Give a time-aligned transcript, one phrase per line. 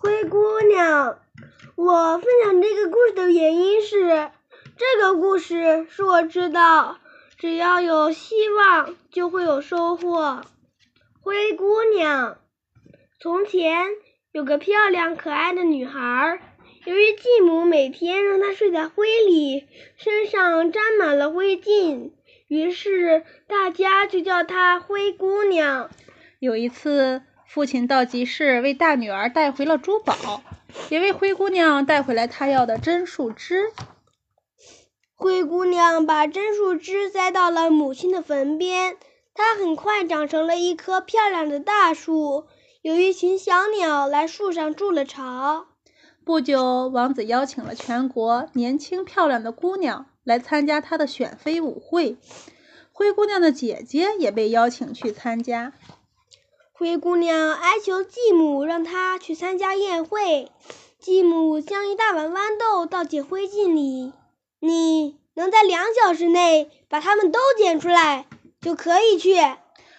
[0.00, 1.18] 灰姑娘，
[1.74, 4.30] 我分享这个故事的原因是，
[4.76, 6.98] 这个故事是我知道，
[7.36, 10.42] 只要有希望，就会有收获。
[11.20, 12.38] 灰姑娘，
[13.18, 13.88] 从前
[14.30, 16.40] 有个漂亮可爱的女孩，
[16.84, 22.12] 由于继母每天让她睡在灰里，身上沾满了灰烬，
[22.46, 25.90] 于是大家就叫她灰姑娘。
[26.38, 30.42] 有一次，父亲到集市为大女儿带回了珠宝，
[30.90, 33.72] 也为灰姑娘带回来她要的针树枝。
[35.14, 38.98] 灰姑娘把针树枝栽到了母亲的坟边。
[39.34, 42.44] 它很快长成了一棵漂亮的大树，
[42.82, 45.68] 有一群小鸟来树上筑了巢。
[46.24, 52.18] 不久，王子邀请了全国年轻漂亮的姑娘来参加他的选妃舞会。
[52.92, 55.72] 灰姑娘的姐姐也被邀请去参加。
[56.78, 60.52] 灰姑娘哀求继母让她去参加宴会。
[61.00, 64.12] 继母将一大碗豌豆倒进灰烬里，
[64.60, 68.26] 你能在两小时内把它们都捡出来。
[68.60, 69.34] 就可以去。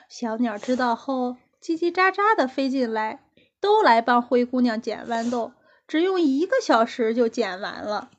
[0.07, 3.25] 小鸟知道后，叽叽喳喳地飞进来，
[3.59, 5.51] 都来帮灰姑娘捡豌豆。
[5.85, 8.09] 只用一个小时就捡完了。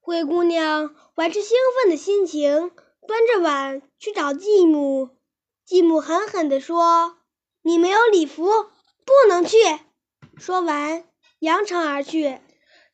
[0.00, 2.72] 灰姑娘怀着兴奋的心情，
[3.06, 5.10] 端着碗去找继母。
[5.64, 7.16] 继母狠狠地说
[7.62, 9.56] ：“你没有礼服，不能去。”
[10.38, 11.04] 说完，
[11.40, 12.38] 扬长而去。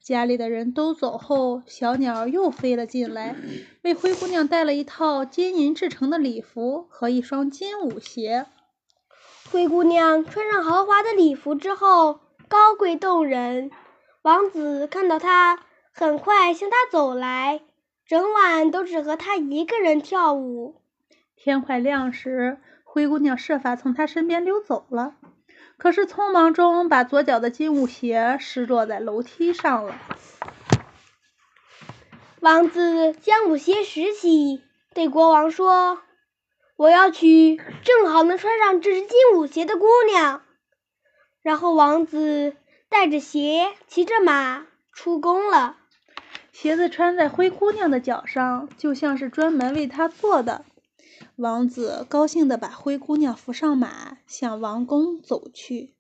[0.03, 3.35] 家里的人都走后，小鸟又飞了进来，
[3.83, 8.47] 为灰姑娘带了一套金银制成的礼服和一双金舞鞋。
[9.51, 13.71] 灰姑娘穿上豪华的礼服之后，高贵动人。
[14.23, 17.63] 王子看到她，很快向她走来，
[18.07, 20.83] 整晚都只和她一个人跳舞。
[21.37, 22.59] 天快亮时，
[22.97, 25.17] 灰姑娘设法从他身边溜走了。
[25.77, 29.95] 可是匆忙中，把左脚的金舞鞋失落在楼梯上了。
[32.41, 34.63] 王子将舞鞋拾起，
[34.95, 36.01] 对国王说
[36.79, 40.41] ：“我要娶正好能穿上这只金舞鞋的姑娘。”
[41.45, 42.57] 然后王子
[42.89, 45.77] 带着鞋，骑着马出宫了。
[46.51, 50.65] 鞋子穿在灰姑娘的脚上，就像是专门为她做的。
[51.37, 55.96] 王子高兴地把灰姑娘扶上马，向王宫走去。